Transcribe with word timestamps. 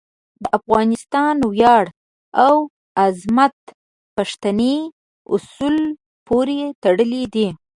د 0.43 0.45
افغانستان 0.57 1.35
ویاړ 1.51 1.85
او 2.45 2.55
عظمت 3.03 3.55
پښتني 4.15 4.75
اصولو 5.33 5.87
پورې 6.27 6.59
تړلی 6.83 7.23
دی. 7.33 7.47